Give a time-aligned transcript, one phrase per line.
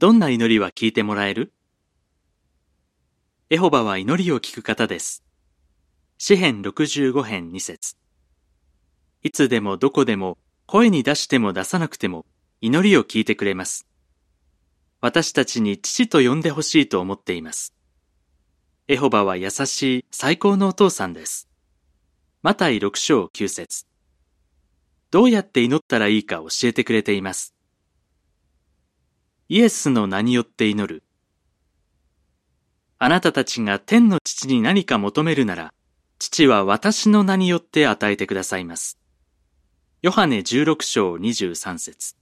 [0.00, 1.52] どんな祈りは聞いてもらえる？
[3.50, 5.24] エホバは祈りを聞く方です。
[6.18, 7.96] 詩編65編2節
[9.24, 12.26] いつでもどこでも声に出しても出さなくても
[12.60, 13.88] 祈りを聞いてくれます。
[15.00, 17.74] 私たちに父と呼んでほしいと思っています。
[18.86, 21.48] エホバは優しい最高のお父さんです。
[22.42, 23.84] マタイ6章9節
[25.10, 27.56] どうやって祈ったらいいか教えてくれています。
[29.50, 31.02] イエスの名によって祈る。
[32.98, 35.72] あなたたちが天の父に何か求めるなら、
[36.18, 38.98] 父は私の名によって与えてくださいます。
[40.02, 42.14] ヨハネ16章23節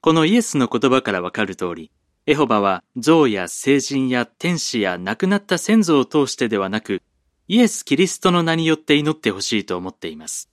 [0.00, 1.92] このイエスの言葉からわかる通り、
[2.26, 7.00] エホバは像や聖人や天使や亡くなった先祖を通してではなく、
[7.46, 10.50] イエス・キリストの名によって祈ってほしいと思っています。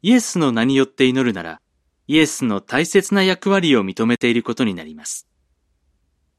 [0.00, 1.60] イエスの名によって祈るなら、
[2.10, 5.28] イエスの大切な役割を認めていることになります。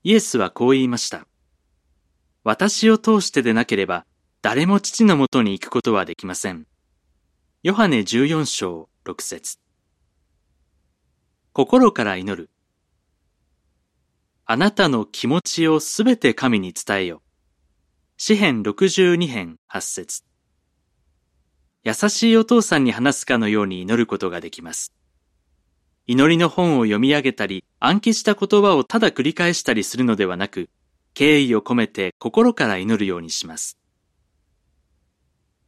[0.04, 1.28] イエスはこう言いました。
[2.44, 4.08] 私を通してでなければ、
[4.42, 6.66] 誰も父のもとに行くことはできません。
[7.62, 9.60] ヨハネ14章6節
[11.54, 12.50] 心から祈る。
[14.46, 17.22] あなたの気持ちをすべて神に伝えよ。
[18.18, 20.24] 詩編62編8節
[21.84, 24.94] 優しいお父さんに話すかのように祈ることができます。
[26.12, 30.72] 祈りの本を読み上げたり、暗記した言葉をただ繰り返したりするのではなく、
[31.14, 33.78] 敬意を込めて心から祈るようにします。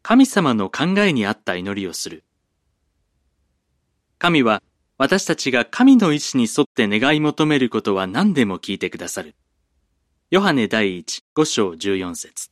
[0.02, 2.24] 神様の考えに合った祈りをする。
[4.18, 4.64] 神は
[4.98, 9.36] 私たちが神の意志に沿って願い求めることは何でも聞いてくださる。
[10.32, 12.50] ヨハネ第一五章十四節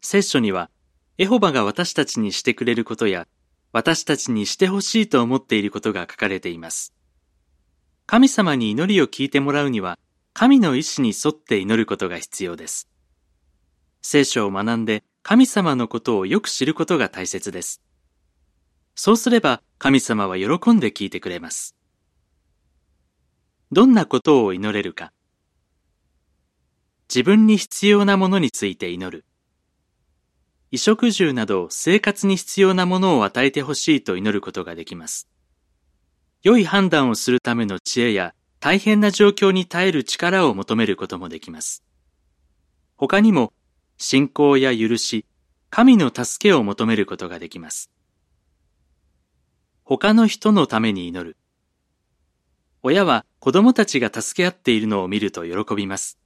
[0.00, 0.70] 聖書には、
[1.18, 3.26] エホバが私たちにしてくれることや、
[3.72, 6.92] 私たちにしてほしいと思っていることが書かれています。
[8.06, 9.98] 神様に祈りを聞いてもらうには、
[10.32, 12.88] 神の意志に沿って祈ることが必要です。
[14.02, 17.82] 聖書を学んで神様のことをよく知ることが大切です。
[18.94, 21.76] そうすれば神様は喜んで聞いてくれます。
[23.70, 25.12] どんなことを祈れるか。
[27.08, 29.24] 自分に必要なものについて祈る。
[30.72, 35.28] 衣食住など生活に必要なものを与えてほしいと祈ることができます。
[36.42, 41.82] 良い判断をするための知恵や大変な状況に耐える力を求めることもできます。
[42.96, 43.52] 他にも
[43.98, 45.26] 信仰や許し、
[45.70, 47.90] 神の助けを求めることができます。
[49.82, 51.36] 他の人のために祈る。
[52.82, 56.18] 親は子供たちが助け合っているのを見ると喜びます。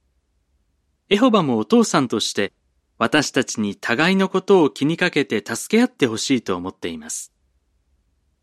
[1.09, 2.53] エホバもお父さんとして
[2.97, 7.33] 私たちに互いのことを気にかけて助け合ってほしいと思っています。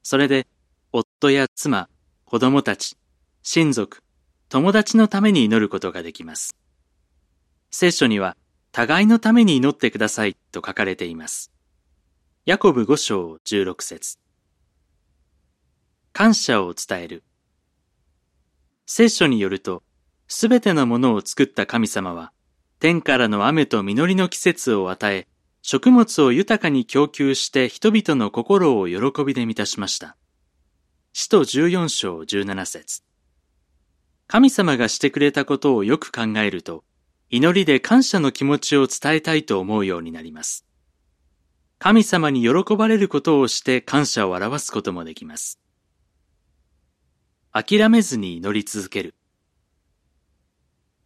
[0.02, 0.46] それで
[0.92, 1.88] 夫や妻、
[2.24, 2.96] 子供たち、
[3.42, 4.02] 親族、
[4.48, 6.54] 友達のために祈ることができます。
[7.70, 8.36] 聖書には
[8.72, 11.50] 互いのために祈ってくださいと書かれています。
[12.44, 14.18] ヤコブ5章16節
[16.12, 17.22] 感謝を伝える。
[18.84, 19.82] 聖書によると、
[20.28, 22.32] すべてのものを作った神様は、
[22.82, 25.28] 天からの雨と実りの季節を与え、
[25.62, 30.16] 食物を豊かに供給して人々の心を喜びで満たしました。
[31.12, 33.04] 使徒14章17節
[34.26, 36.82] 神様がしてくれたことをよく考えると、
[37.30, 40.66] 祈りで感謝の気持ちを伝えたいと思うようになります。
[41.78, 45.60] 神様に喜ばれることをして感謝を表すこともできます。
[47.52, 49.14] 諦めずに祈り続ける。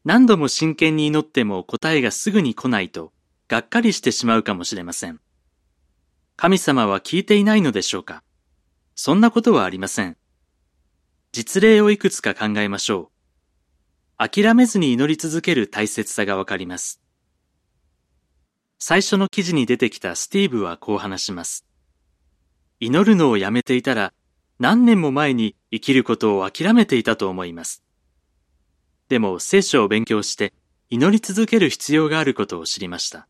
[0.07, 3.13] 何度も真剣に祈っても答えがすぐに来ないと、
[3.49, 5.19] がっかりしてしまうかもしれません。
[6.37, 8.23] 神様は聞いていないのでしょうか？
[8.95, 10.17] そんなことはありません。
[11.33, 13.11] 実例をいくつか考えましょ
[14.17, 14.29] う。
[14.29, 17.03] 諦めずに祈り続ける大切さがわかります。
[18.79, 21.67] 最初の記事に出てきたスティーブはこう話します。
[22.79, 24.13] 祈るのをやめていたら
[24.61, 27.83] 何年も前に生きることを諦めていたと思います。
[29.09, 30.53] でも聖書を勉強して
[30.91, 33.29] 祈り続ける必要があることを知りました。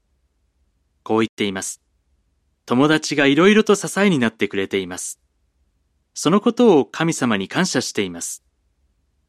[1.02, 1.81] こう言っています。
[2.67, 5.20] 友達がいろいろと支えになってくれています。
[6.14, 8.43] そのことを神様に感謝しています。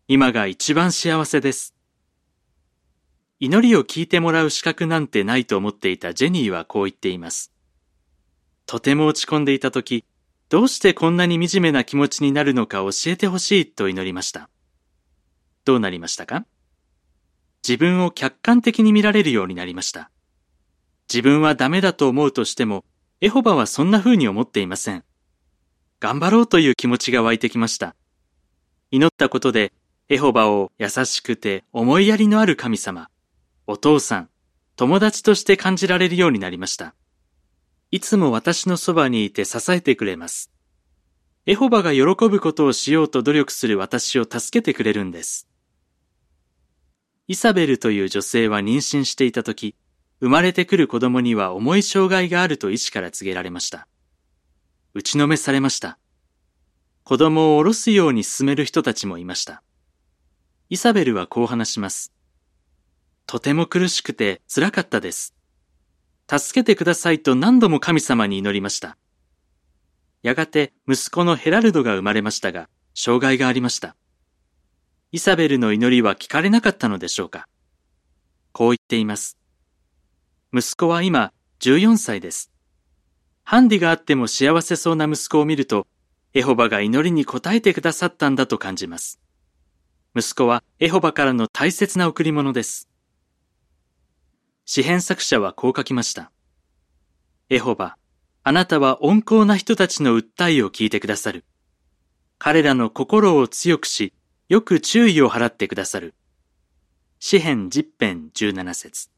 [0.07, 1.75] 今が一番幸せです。
[3.39, 7.51] 祈りを聞いてもらう資格なんてないと思っていたジェニーはこう言っています。
[8.65, 10.05] とても落ち込んでいた時、
[10.49, 14.49] どうしてこんなに惨めな気持ちになるのか教えてほしいと祈りました。
[15.67, 16.45] どうなりましたか？
[17.67, 20.09] 自分を客観的に見られるようになりました。
[21.13, 22.85] 自分はダメだと思うとしても、
[23.19, 25.03] エホバはそんな風に思っていません。
[25.99, 27.97] 頑張ろうという気持ちが湧いてきました。
[28.91, 29.73] 祈ったことで、
[30.07, 33.09] エホバを優しくて思いやりのある神様、
[33.65, 34.29] お父さん、
[34.77, 36.95] 友達として感じられるようになりました。
[37.91, 40.49] いつも私のそばにいて支えてくれます。
[41.45, 45.47] エホバが喜ぶことをしようと努力する私を助けてくれるんです。
[47.27, 49.75] イサベルという女性は妊娠していた時、
[50.21, 53.87] 生まれてくる子供には重い障害があると医師から告げられました。
[54.93, 55.99] 打ちのめされました。
[57.03, 59.61] 子供を下ろすように進める人たちもいました。
[60.69, 62.13] イサベルはこう話します。
[63.25, 65.35] とても苦しくて辛かったです。
[66.29, 68.97] 助けてくださいと何度も神様に祈りました。
[70.23, 73.97] やがて息子のヘラルドが生まれましたが、障害がありました。
[75.13, 77.47] イサベルの祈りは聞かれなかったのでしょうか？
[78.51, 79.37] こう言っています。
[80.53, 81.31] 息子は今
[81.61, 82.51] 14歳です。
[83.45, 85.87] ハンディがあっても幸せそうな息子を見ると、
[86.33, 89.21] エホバが祈りに応えてくださったんだと感じます。
[90.13, 92.89] 息子はエホバからの大切な贈り物です。
[94.65, 96.33] 詩編作者はこう書きました。
[97.49, 97.95] エホバ、
[98.43, 101.45] あなたは温厚な人たちの訴えを聞いてくださる。
[102.39, 104.13] 彼らの心を強くし、
[104.49, 106.13] よく注意を払ってくださる。
[107.19, 109.09] 詩編十編十七節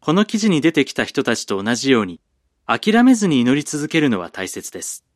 [0.00, 2.20] この記事に出てきた人たちと同じように、
[2.66, 5.06] 諦めずに祈り続けるのは大切です。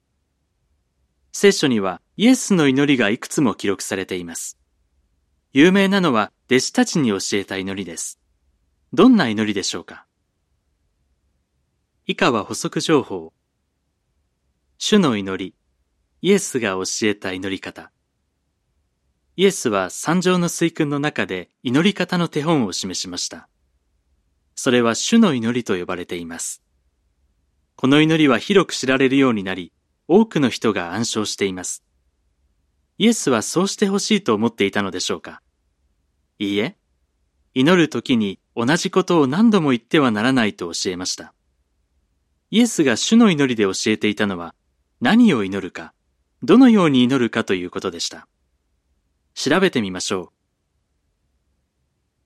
[1.30, 4.58] 聖書にはイエスの祈りがいくつも記録されています。
[5.52, 8.18] 有名なのは弟子たちに教えた祈りです。
[8.94, 10.06] どんな祈りでしょうか？
[12.06, 13.34] 以下は補足情報。
[14.78, 15.54] 主の祈り、
[16.22, 17.90] イエスが教えた祈り方。
[19.38, 23.48] イエスは三条の水訓の中で祈り方の手本を示しました。
[24.54, 26.62] それは主の祈りと呼ばれています。
[27.76, 29.74] この祈りは広く知られるようになり、
[30.08, 31.84] 多くの人が暗唱しています。
[32.96, 35.42] イエスはそうしてほしいと思っていたのでしょうか？
[36.38, 36.78] いいえ、
[37.52, 41.34] 祈る時に同じことを何度も言ってはならないと教えました。
[42.50, 44.54] イエスが主の祈りで教えていたのは、
[45.02, 45.92] 何を祈るか、
[46.42, 48.26] どのように祈るかということでした。
[49.38, 50.28] 調べてみましょう。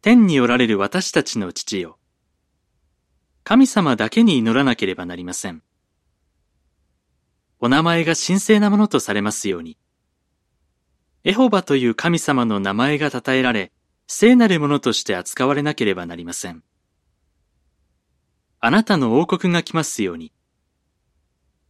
[0.01, 1.99] 天におられる私たちの父よ。
[3.43, 5.61] 神様だけに祈らなければなりません。
[7.59, 9.77] お名前が神聖なものとされますように。
[11.25, 13.73] エホバという神様の名前が称えられ、
[14.06, 16.63] 聖なるものとして扱われなければなりません。
[18.61, 20.33] あなたの王国が来ますように。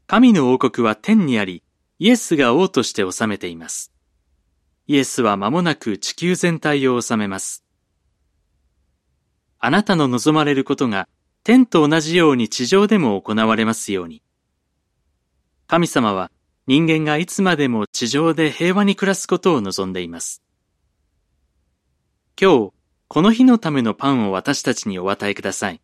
[0.06, 1.64] 神の王国は天にあり、
[1.98, 3.90] イエスが王として治めています。
[4.90, 7.64] イエスは間もなく地球全体を治めます。
[9.60, 11.06] あなたの望まれることが
[11.44, 14.20] 天と同じように地上でも行われますように。
[15.68, 16.32] 神様は
[16.66, 20.42] 人間がいつまでも地上で平和に暮らすことを望んでいます。
[22.36, 22.72] 今日、
[23.06, 25.80] この日のためのパンを私たちにお与えください。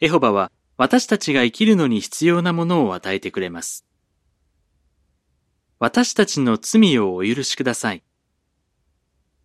[0.00, 3.86] エホバは私たちが生きるのに必要なものを与えてくれます。
[5.82, 8.04] 私たちの罪をお許しください。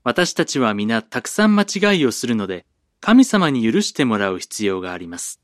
[0.03, 2.67] 私たちは皆たくさん間違いをするので、
[2.99, 5.41] 神様に許してもらう必要があります。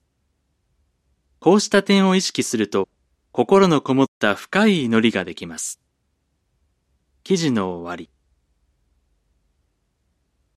[1.39, 2.87] こうした点を意識すると、
[3.31, 5.81] 心のこもった深い祈りができます。
[7.23, 8.12] 記事の終わり。